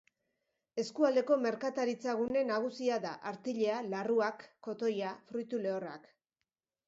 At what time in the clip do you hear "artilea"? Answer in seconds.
3.33-3.75